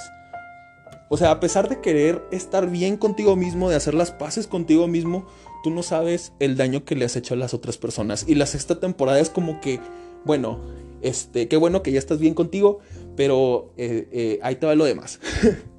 [1.14, 4.88] o sea, a pesar de querer estar bien contigo mismo, de hacer las paces contigo
[4.88, 5.26] mismo,
[5.62, 8.24] tú no sabes el daño que le has hecho a las otras personas.
[8.30, 9.82] Y la sexta temporada es como que,
[10.24, 10.62] bueno,
[11.02, 12.80] este, qué bueno que ya estás bien contigo,
[13.18, 15.20] pero eh, eh, ahí te va lo demás.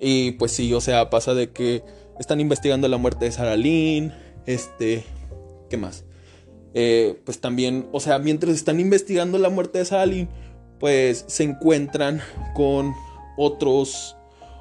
[0.00, 1.84] y pues sí, o sea, pasa de que
[2.18, 4.12] están investigando la muerte de Sarah Lynn.
[4.46, 5.04] Este.
[5.68, 6.04] ¿Qué más?
[6.72, 10.28] Eh, pues también, o sea, mientras están investigando la muerte de Sarah Lynn,
[10.78, 12.20] pues se encuentran
[12.54, 12.94] con
[13.36, 14.16] otros,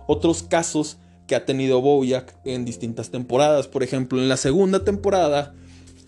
[0.08, 3.68] otros casos que ha tenido Bojack en distintas temporadas.
[3.68, 5.54] Por ejemplo, en la segunda temporada,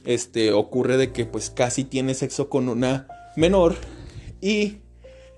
[0.04, 3.76] este, ocurre de que pues casi tiene sexo con una menor.
[4.42, 4.80] Y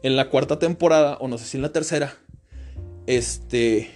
[0.02, 2.18] en la cuarta temporada, o no sé si en la tercera,
[3.08, 3.90] este,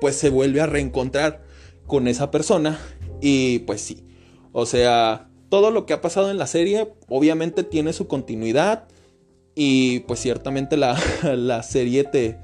[0.00, 1.42] pues se vuelve a reencontrar
[1.86, 2.78] con esa persona.
[3.20, 4.04] Y pues sí,
[4.52, 8.88] o sea, todo lo que ha pasado en la serie obviamente tiene su continuidad.
[9.54, 10.98] Y pues ciertamente la,
[11.36, 12.38] la serie te,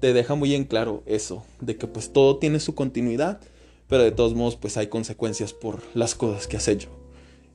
[0.00, 3.40] te deja muy en claro eso, de que pues todo tiene su continuidad,
[3.88, 6.88] pero de todos modos pues hay consecuencias por las cosas que has hecho.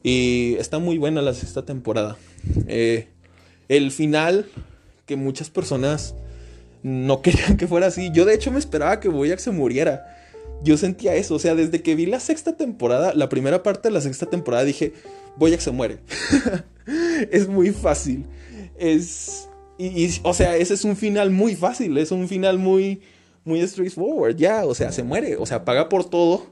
[0.03, 2.17] Y está muy buena la sexta temporada.
[2.67, 3.07] Eh,
[3.69, 4.47] el final,
[5.05, 6.15] que muchas personas
[6.83, 8.11] no querían que fuera así.
[8.13, 10.05] Yo de hecho me esperaba que Boyack se muriera
[10.63, 11.35] yo sentía eso.
[11.35, 14.63] O sea, desde que vi la sexta temporada, la primera parte de la sexta temporada,
[14.63, 14.93] dije,
[15.37, 15.99] Boyack se muere.
[17.31, 18.25] es muy fácil.
[18.77, 19.49] Es.
[19.77, 23.01] y, o sea, ese es un final muy fácil, es un final muy,
[23.43, 26.47] muy straightforward, ya, o sea, se muere, o sea, paga por todo.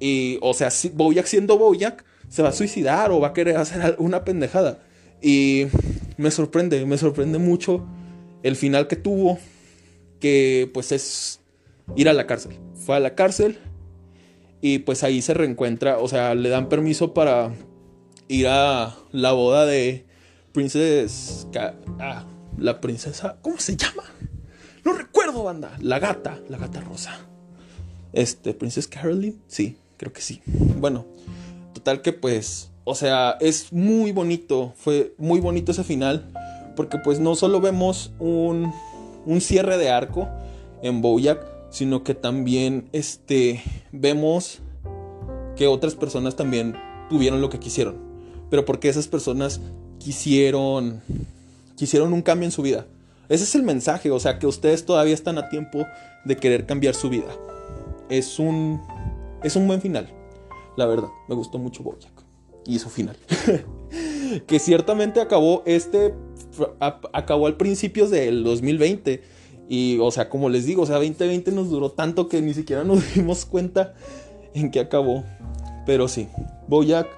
[0.00, 0.92] Y, o sea, si
[1.24, 4.80] siendo Bojack, se va a suicidar o va a querer hacer una pendejada.
[5.20, 5.66] Y
[6.16, 7.84] me sorprende, me sorprende mucho
[8.44, 9.38] el final que tuvo,
[10.20, 11.40] que pues es
[11.96, 12.58] ir a la cárcel.
[12.74, 13.58] Fue a la cárcel
[14.60, 17.52] y pues ahí se reencuentra, o sea, le dan permiso para
[18.28, 20.04] ir a la boda de
[20.52, 21.46] Princess...
[21.98, 22.24] Ah,
[22.56, 23.38] la princesa...
[23.42, 24.02] ¿Cómo se llama?
[24.84, 25.76] No recuerdo, banda.
[25.80, 27.20] La gata, la gata rosa.
[28.12, 30.40] Este, Princess Caroline, sí, creo que sí.
[30.46, 31.06] Bueno,
[31.74, 36.32] total que pues, o sea, es muy bonito, fue muy bonito ese final,
[36.74, 38.72] porque pues no solo vemos un,
[39.28, 40.26] un cierre de arco
[40.82, 43.62] en Bojack, sino que también este,
[43.92, 44.60] vemos
[45.54, 46.74] que otras personas también
[47.10, 47.96] tuvieron lo que quisieron,
[48.48, 49.60] pero porque esas personas
[49.98, 51.02] quisieron,
[51.76, 52.86] quisieron un cambio en su vida.
[53.28, 55.86] Ese es el mensaje, o sea, que ustedes todavía están a tiempo
[56.24, 57.28] de querer cambiar su vida.
[58.08, 58.80] Es un,
[59.42, 60.08] es un buen final,
[60.78, 61.08] la verdad.
[61.28, 62.24] Me gustó mucho Bojack
[62.64, 63.18] y su final.
[64.46, 66.14] que ciertamente acabó este,
[67.12, 69.22] acabó al principios del 2020
[69.68, 72.84] y, o sea, como les digo, o sea, 2020 nos duró tanto que ni siquiera
[72.84, 73.94] nos dimos cuenta
[74.54, 75.24] en qué acabó.
[75.84, 76.28] Pero sí,
[76.66, 77.08] Bojack,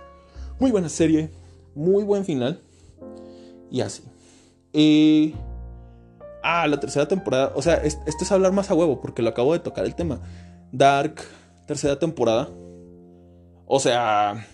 [0.58, 1.30] muy buena serie,
[1.74, 2.60] muy buen final.
[3.70, 4.02] Y así.
[4.72, 5.34] Y...
[6.42, 7.52] Ah, la tercera temporada.
[7.54, 10.20] O sea, esto es hablar más a huevo porque lo acabo de tocar el tema.
[10.72, 11.16] Dark,
[11.66, 12.48] tercera temporada.
[13.66, 14.46] O sea,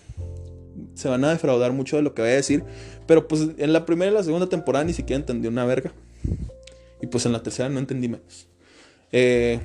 [0.95, 2.63] se van a defraudar mucho de lo que voy a decir.
[3.05, 5.91] Pero pues en la primera y la segunda temporada ni siquiera entendí una verga.
[7.01, 8.47] Y pues en la tercera no entendí menos.
[9.11, 9.59] Eh,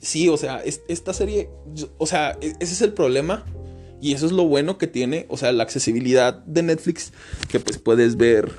[0.00, 1.50] sí, o sea, esta serie,
[1.98, 3.44] o sea, e, ese es el problema.
[4.00, 7.12] Y eso es lo bueno que tiene, o sea, la accesibilidad de Netflix,
[7.48, 8.52] que pues puedes ver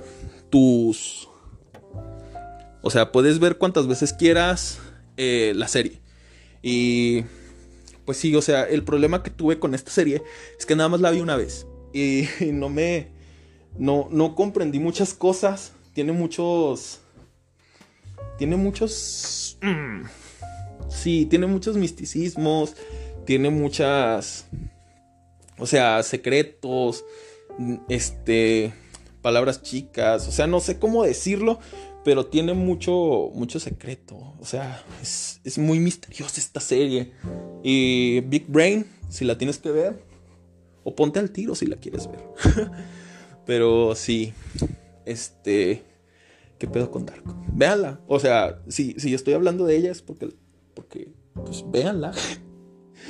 [0.49, 1.27] tus...
[2.81, 4.79] O sea, puedes ver cuantas veces quieras
[5.15, 6.01] eh, la serie.
[6.63, 7.23] Y
[8.07, 10.23] pues sí, o sea, el problema que tuve con esta serie
[10.57, 11.67] es que nada más la vi una vez.
[11.93, 13.07] Y, no me...
[13.77, 15.73] No, no comprendí muchas cosas.
[15.93, 17.01] Tiene muchos
[18.37, 19.57] tiene muchos...
[20.89, 22.75] Sí, tiene muchos misticismos,
[23.25, 24.45] tiene muchas...
[25.57, 27.03] O sea, secretos,
[27.89, 28.73] este...
[29.21, 31.59] Palabras chicas, o sea, no sé cómo decirlo,
[32.07, 34.15] pero tiene mucho, mucho secreto.
[34.39, 37.11] O sea, es, es muy misteriosa esta serie.
[37.63, 40.01] Y Big Brain, si la tienes que ver,
[40.85, 42.21] o ponte al tiro si la quieres ver.
[43.45, 44.31] pero sí,
[45.05, 45.83] este...
[46.57, 47.23] ¿Qué pedo con Dark?
[47.51, 47.99] Véanla.
[48.07, 50.29] O sea, si, si estoy hablando de ella es porque,
[50.75, 52.13] porque pues véanla.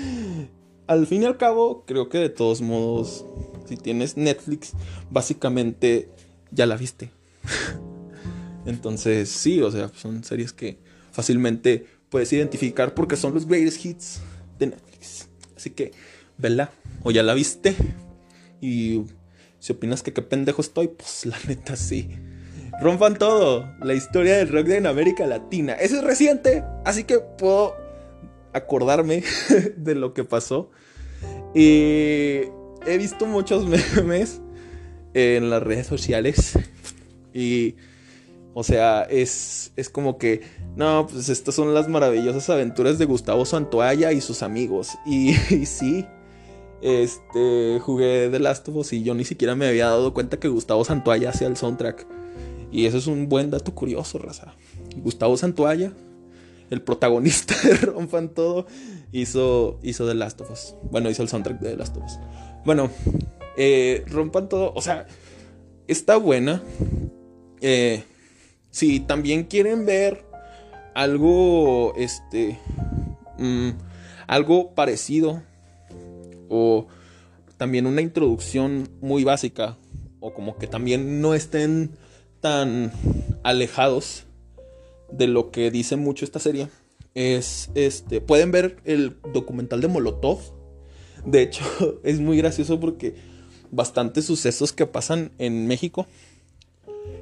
[0.87, 3.27] al fin y al cabo, creo que de todos modos,
[3.67, 4.73] si tienes Netflix,
[5.11, 6.09] básicamente
[6.49, 7.11] ya la viste.
[8.67, 10.77] Entonces, sí, o sea, son series que
[11.11, 14.19] fácilmente puedes identificar porque son los greatest hits
[14.59, 15.29] de Netflix.
[15.55, 15.91] Así que,
[16.37, 16.71] vela,
[17.03, 17.75] o ya la viste.
[18.61, 19.03] Y
[19.59, 22.09] si opinas que qué pendejo estoy, pues la neta sí.
[22.79, 23.73] Rompan todo.
[23.81, 25.73] La historia del rock en América Latina.
[25.73, 27.73] Eso es reciente, así que puedo
[28.53, 29.23] acordarme
[29.77, 30.69] de lo que pasó.
[31.55, 32.41] Y
[32.85, 34.41] he visto muchos memes
[35.13, 36.59] en las redes sociales.
[37.33, 37.75] Y,
[38.53, 40.41] o sea, es, es como que,
[40.75, 44.97] no, pues estas son las maravillosas aventuras de Gustavo Santoalla y sus amigos.
[45.05, 45.33] Y,
[45.65, 46.05] sí,
[46.81, 50.47] este, jugué The Last of Us y yo ni siquiera me había dado cuenta que
[50.47, 52.07] Gustavo Santoalla hacía el soundtrack.
[52.71, 54.55] Y eso es un buen dato curioso, raza.
[54.97, 55.93] Gustavo Santuaya,
[56.69, 58.65] el protagonista de Rompan Todo,
[59.11, 60.75] hizo, hizo The Last of Us.
[60.91, 62.19] Bueno, hizo el soundtrack de The Last of Us.
[62.65, 62.89] Bueno,
[63.55, 65.07] eh, Rompan Todo, o sea,
[65.87, 66.61] está buena.
[67.61, 68.03] Eh,
[68.77, 70.23] si también quieren ver
[70.93, 72.59] algo, este,
[73.39, 73.69] mm,
[74.27, 75.41] algo parecido,
[76.47, 76.85] o
[77.57, 79.77] también una introducción muy básica,
[80.19, 81.89] o como que también no estén
[82.39, 82.91] tan
[83.41, 84.25] alejados
[85.11, 86.67] de lo que dice mucho esta serie
[87.15, 90.39] es este pueden ver el documental de Molotov.
[91.25, 91.63] De hecho
[92.03, 93.15] es muy gracioso porque
[93.71, 96.05] bastantes sucesos que pasan en México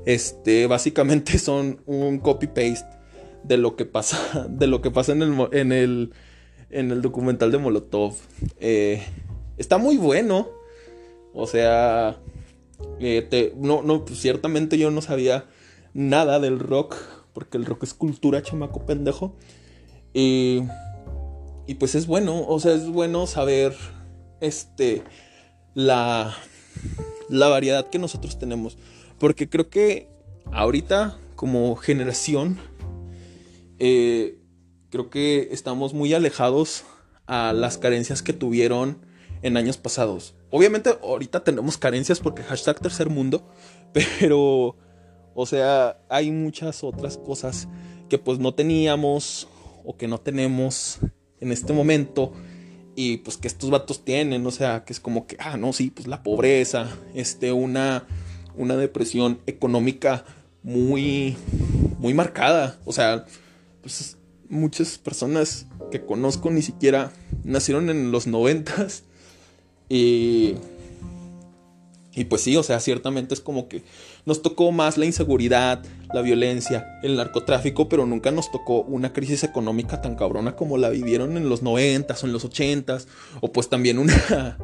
[0.06, 2.86] este básicamente son un copy paste
[3.44, 6.14] de lo que pasa de lo que pasa en el en el,
[6.70, 8.16] en el documental de Molotov.
[8.60, 9.04] Eh,
[9.58, 10.50] está muy bueno.
[11.34, 12.18] O sea
[13.00, 15.46] eh, no, no, pues, ciertamente yo no sabía
[15.94, 16.96] nada del rock,
[17.34, 19.36] porque el rock es cultura, chamaco pendejo.
[20.14, 20.62] y
[21.80, 23.76] pues es bueno, o sea, es bueno saber
[24.40, 25.04] este
[25.74, 26.36] la
[27.30, 28.78] la variedad que nosotros tenemos,
[29.26, 30.08] porque creo que
[30.52, 32.60] ahorita como generación,
[33.80, 34.38] eh,
[34.92, 36.84] creo que estamos muy alejados
[37.26, 39.04] a las carencias que tuvieron
[39.42, 40.36] en años pasados.
[40.52, 43.50] Obviamente ahorita tenemos carencias porque hashtag tercer mundo,
[44.20, 44.78] pero,
[45.34, 47.68] o sea, hay muchas otras cosas
[48.10, 49.48] que pues no teníamos
[49.84, 51.00] o que no tenemos
[51.40, 52.32] en este momento
[52.96, 55.90] y pues que estos vatos tienen, o sea, que es como que, ah, no, sí,
[55.90, 58.06] pues la pobreza, este, una,
[58.58, 60.26] una depresión económica
[60.64, 61.36] muy,
[62.00, 63.26] muy marcada, o sea,
[63.82, 64.18] pues
[64.50, 67.12] muchas personas que conozco ni siquiera
[67.44, 69.04] nacieron en los noventas.
[69.88, 70.56] Y,
[72.16, 73.84] y pues sí, o sea, ciertamente es como que
[74.26, 79.44] nos tocó más la inseguridad, la violencia, el narcotráfico, pero nunca nos tocó una crisis
[79.44, 83.08] económica tan cabrona como la vivieron en los noventas o en los ochentas,
[83.42, 84.58] o pues también una,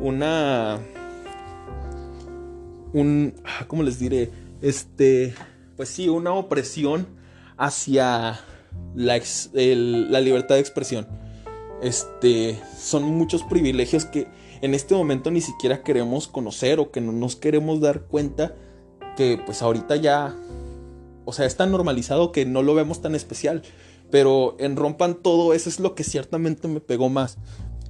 [0.00, 0.78] una,
[2.92, 4.30] un, ah, ¿cómo les diré?
[4.60, 5.34] Este,
[5.76, 7.06] pues sí, una opresión
[7.56, 8.40] hacia
[8.94, 9.20] la,
[9.52, 11.06] la libertad de expresión.
[11.82, 14.28] Este, son muchos privilegios que
[14.60, 18.54] en este momento ni siquiera queremos conocer o que no nos queremos dar cuenta
[19.16, 20.36] que pues ahorita ya,
[21.24, 23.62] o sea, es tan normalizado que no lo vemos tan especial.
[24.10, 27.38] Pero en Rompan todo eso es lo que ciertamente me pegó más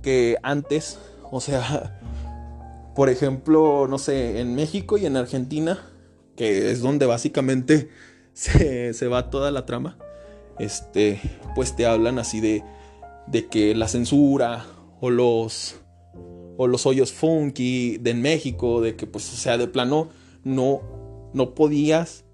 [0.02, 0.98] que antes.
[1.30, 2.00] O sea,
[2.94, 5.78] por ejemplo, no sé, en México y en Argentina,
[6.36, 7.88] que es donde básicamente
[8.32, 9.98] se, se va toda la trama,
[10.58, 11.20] este,
[11.54, 12.62] pues te hablan así de,
[13.26, 14.66] de que la censura
[15.00, 15.76] o los
[16.58, 20.10] o los hoyos funky de México, de que pues o sea, de plano
[20.44, 20.82] no
[21.32, 22.24] no podías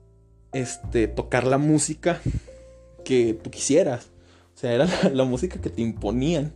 [0.52, 2.20] este tocar la música
[3.04, 4.10] que tú quisieras.
[4.54, 6.52] O sea, era la, música que te imponían.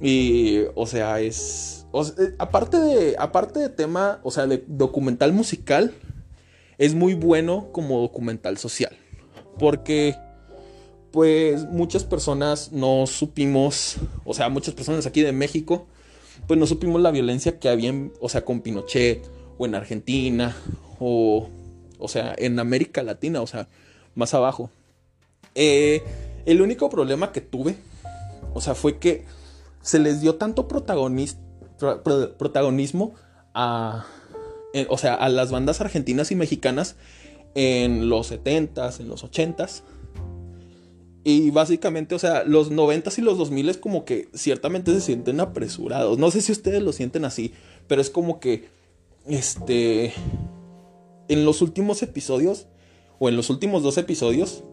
[0.00, 5.94] Y o sea, es eh, aparte de aparte de tema, o sea, de documental musical
[6.78, 8.96] es muy bueno como documental social,
[9.58, 10.16] porque
[11.10, 15.86] pues muchas personas no supimos, o sea, muchas personas aquí de México,
[16.46, 19.22] pues no supimos la violencia que había, o sea, con Pinochet,
[19.58, 20.56] o en Argentina,
[20.98, 21.50] o,
[21.98, 23.68] o sea, en América Latina, o sea,
[24.14, 24.70] más abajo.
[25.54, 26.02] Eh,
[26.46, 27.76] el único problema que tuve,
[28.54, 29.24] o sea, fue que
[29.82, 31.51] se les dio tanto protagonismo
[33.54, 34.06] a,
[34.88, 36.96] o sea, a las bandas argentinas y mexicanas
[37.54, 39.82] en los 70s, en los 80s,
[41.24, 45.38] y básicamente, o sea, los 90 y los 2000 es como que ciertamente se sienten
[45.38, 46.18] apresurados.
[46.18, 47.52] No sé si ustedes lo sienten así,
[47.86, 48.68] pero es como que,
[49.28, 50.12] este,
[51.28, 52.66] en los últimos episodios,
[53.20, 54.64] o en los últimos dos episodios,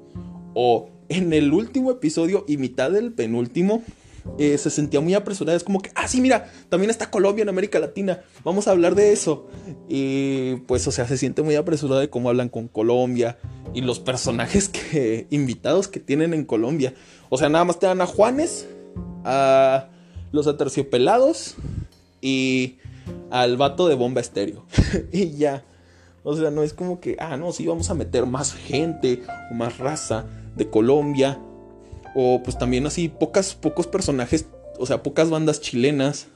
[0.56, 3.84] o en el último episodio y mitad del penúltimo,
[4.38, 5.58] eh, se sentía muy apresurada.
[5.58, 8.22] Es como que, ah, sí, mira, también está Colombia en América Latina.
[8.44, 9.48] Vamos a hablar de eso.
[9.88, 13.38] Y pues, o sea, se siente muy apresurada de cómo hablan con Colombia
[13.74, 16.94] y los personajes que, invitados que tienen en Colombia.
[17.30, 18.68] O sea, nada más te dan a Juanes,
[19.24, 19.90] a
[20.32, 21.56] los aterciopelados
[22.22, 22.78] y
[23.32, 24.66] al vato de bomba estéreo.
[25.12, 25.64] y ya.
[26.24, 29.54] O sea, no es como que, ah, no, sí, vamos a meter más gente o
[29.56, 31.40] más raza de Colombia
[32.22, 34.46] o pues también así pocas, pocos personajes,
[34.78, 36.28] o sea, pocas bandas chilenas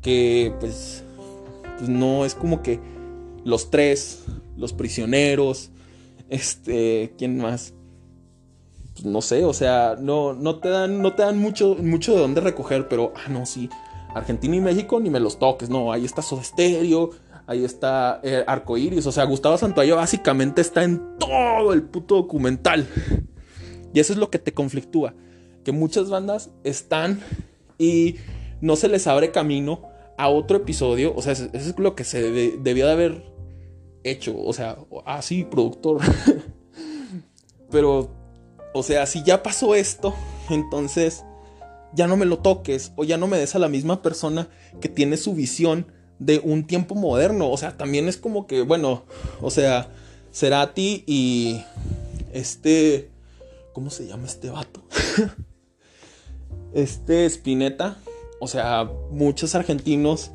[0.00, 1.02] que pues,
[1.78, 2.78] pues no es como que
[3.44, 4.24] los tres,
[4.56, 5.70] los prisioneros,
[6.28, 7.74] este, ¿quién más?
[8.94, 12.20] Pues no sé, o sea, no, no te dan, no te dan mucho, mucho de
[12.20, 13.68] dónde recoger, pero, ah, no, sí,
[14.14, 17.10] Argentina y México ni me los toques, no, ahí está Soda Stereo,
[17.48, 22.86] ahí está eh, Arcoiris, o sea, Gustavo Santuayo básicamente está en todo el puto documental.
[23.92, 25.14] Y eso es lo que te conflictúa.
[25.64, 27.20] Que muchas bandas están
[27.78, 28.16] y
[28.60, 29.82] no se les abre camino
[30.18, 31.14] a otro episodio.
[31.16, 33.32] O sea, eso es lo que se debió de haber
[34.04, 34.34] hecho.
[34.38, 36.00] O sea, así, productor.
[37.70, 38.10] Pero,
[38.74, 40.14] o sea, si ya pasó esto,
[40.50, 41.24] entonces
[41.94, 44.48] ya no me lo toques o ya no me des a la misma persona
[44.80, 45.86] que tiene su visión
[46.18, 47.50] de un tiempo moderno.
[47.50, 49.04] O sea, también es como que, bueno,
[49.40, 49.88] o sea,
[50.32, 51.62] Cerati y
[52.32, 53.11] este
[53.72, 54.82] ¿Cómo se llama este vato?
[56.74, 57.98] este Spinetta.
[58.40, 60.32] O sea, muchos argentinos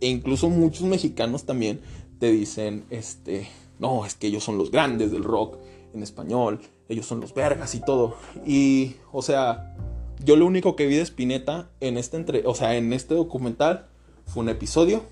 [0.00, 1.80] e incluso muchos mexicanos también
[2.18, 5.56] te dicen, este, no, es que ellos son los grandes del rock
[5.92, 8.16] en español, ellos son los vergas y todo.
[8.46, 9.76] Y, o sea,
[10.24, 13.88] yo lo único que vi de Spinetta en este, entre, o sea, en este documental
[14.26, 15.02] fue un episodio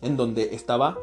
[0.00, 0.98] en donde estaba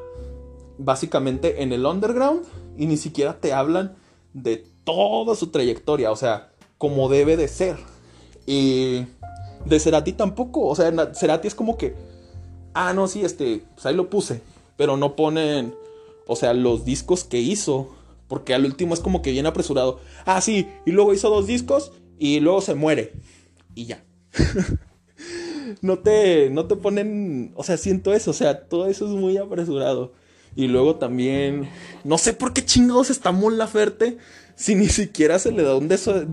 [0.78, 2.44] básicamente en el underground
[2.78, 3.96] y ni siquiera te hablan
[4.34, 7.78] de toda su trayectoria, o sea, como debe de ser.
[8.46, 9.06] Y
[9.66, 11.96] de Cerati tampoco, o sea, Cerati es como que,
[12.74, 14.42] ah, no, sí, este, pues ahí lo puse,
[14.78, 15.76] pero no ponen,
[16.28, 17.90] o sea, los discos que hizo
[18.28, 20.00] Porque al último es como que bien apresurado.
[20.26, 23.12] Ah, sí, y luego hizo dos discos y luego se muere.
[23.76, 24.06] Y ya.
[25.82, 29.38] no te, no te ponen, o sea, siento eso, o sea, todo eso es muy
[29.38, 30.14] apresurado.
[30.56, 31.70] Y luego también,
[32.04, 34.18] no sé por qué chingados está Mon Laferte
[34.62, 35.90] si ni siquiera se le da un,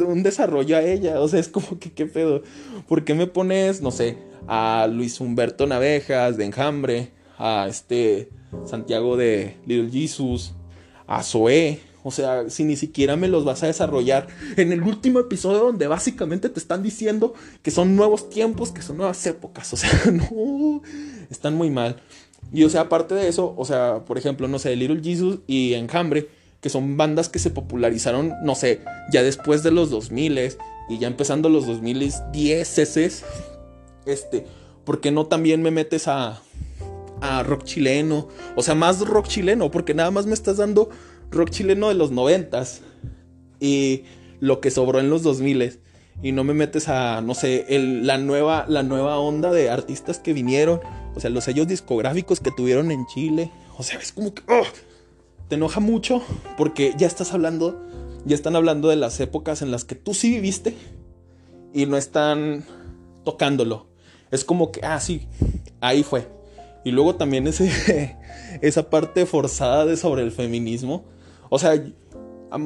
[0.07, 1.19] un, desarrollo a ella.
[1.19, 2.43] O sea, es como que, ¿qué pedo?
[2.87, 8.29] ¿Por qué me pones, no sé, a Luis Humberto Navejas de Enjambre, a este
[8.67, 10.53] Santiago de Little Jesus,
[11.07, 11.81] a Zoé?
[12.03, 14.27] O sea, si ni siquiera me los vas a desarrollar
[14.59, 18.99] en el último episodio donde básicamente te están diciendo que son nuevos tiempos, que son
[18.99, 19.73] nuevas épocas.
[19.73, 20.83] O sea, no,
[21.31, 22.03] están muy mal.
[22.53, 25.73] Y o sea, aparte de eso, o sea, por ejemplo, no sé, Little Jesus y
[25.73, 26.29] Enjambre,
[26.61, 28.81] que son bandas que se popularizaron, no sé,
[29.11, 30.57] ya después de los 2000
[30.89, 32.79] y ya empezando los 2010
[34.07, 34.47] este,
[34.85, 36.41] ¿por qué no también me metes a,
[37.21, 38.29] a rock chileno?
[38.57, 40.89] O sea, más rock chileno, porque nada más me estás dando
[41.31, 42.65] rock chileno de los 90
[43.61, 44.05] y
[44.41, 45.81] lo que sobró en los 2000
[46.23, 50.33] y no me metes a, no sé, la, nueva, la nueva onda de artistas que
[50.33, 50.81] vinieron
[51.19, 53.51] o sea, los sellos discográficos que tuvieron en Chile.
[53.77, 54.43] O sea, es como que...
[54.49, 54.63] ¡oh!
[55.49, 56.23] Te enoja mucho
[56.57, 57.85] porque ya estás hablando,
[58.25, 60.75] ya están hablando de las épocas en las que tú sí viviste
[61.73, 62.65] y no están
[63.25, 63.87] tocándolo.
[64.31, 65.27] Es como que, ah, sí,
[65.81, 66.29] ahí fue.
[66.85, 68.17] Y luego también ese,
[68.63, 71.05] esa parte forzada de sobre el feminismo.
[71.51, 71.83] O sea,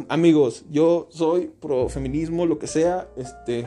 [0.08, 3.66] amigos, yo soy pro feminismo, lo que sea, este,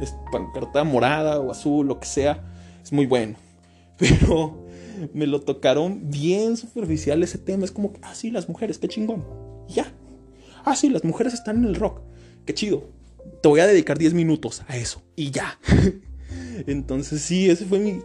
[0.00, 2.42] es pancarta morada o azul, lo que sea,
[2.82, 3.36] es muy bueno.
[3.98, 4.61] Pero
[5.12, 7.64] me lo tocaron bien superficial ese tema.
[7.64, 9.24] Es como que, ah, sí, las mujeres, qué chingón.
[9.68, 9.92] ya.
[10.64, 12.00] Ah, sí, las mujeres están en el rock.
[12.46, 12.88] Qué chido.
[13.42, 15.02] Te voy a dedicar 10 minutos a eso.
[15.16, 15.58] Y ya.
[16.66, 18.00] Entonces, sí, ese fue mi,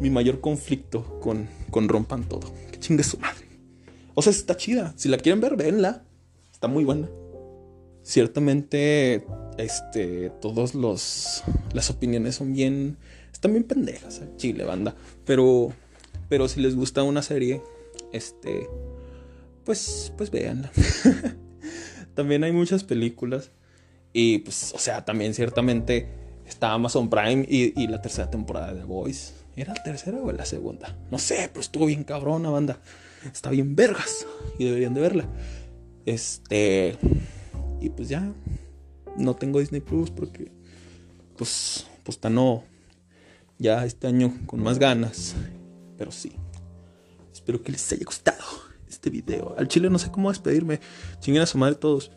[0.00, 2.52] mi mayor conflicto con, con Rompan Todo.
[2.72, 3.46] Qué chingue su madre.
[4.14, 4.94] O sea, está chida.
[4.96, 6.04] Si la quieren ver, venla.
[6.52, 7.08] Está muy buena.
[8.02, 9.26] Ciertamente,
[9.58, 11.42] este, todos los,
[11.72, 12.96] las opiniones son bien
[13.36, 14.94] están bien pendejas, eh, chile, banda.
[15.24, 15.72] Pero,
[16.28, 17.62] pero si les gusta una serie,
[18.12, 18.68] este,
[19.64, 20.70] pues, pues véanla.
[22.14, 23.50] también hay muchas películas.
[24.12, 26.08] Y pues, o sea, también ciertamente
[26.46, 29.34] está Amazon Prime y, la tercera temporada de The Voice.
[29.56, 30.96] ¿Era la tercera o la segunda?
[31.10, 32.78] No sé, pero estuvo bien cabrona, banda.
[33.32, 34.26] Está bien vergas.
[34.58, 35.26] Y deberían de verla.
[36.04, 36.96] Este.
[37.80, 38.32] Y pues ya.
[39.16, 40.50] No tengo Disney Plus porque.
[41.36, 41.86] Pues.
[42.04, 42.62] Pues está no
[43.58, 45.34] ya este año con más ganas.
[45.96, 46.32] Pero sí.
[47.32, 48.44] Espero que les haya gustado
[48.88, 49.54] este video.
[49.58, 50.80] Al chile no sé cómo despedirme.
[51.20, 52.10] Chinguen a su madre todos.